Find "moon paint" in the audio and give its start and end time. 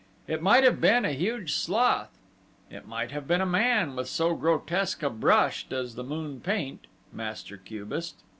6.03-6.87